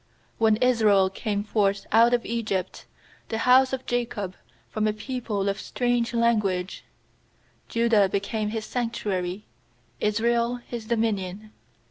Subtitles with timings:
[0.39, 2.87] When Israel came forth out of Egypt,
[3.29, 4.35] The house of Jacob
[4.67, 6.83] from a people of strange language;
[7.69, 9.45] 2Judah became His sanctuary,
[9.99, 11.51] Israel His dominion.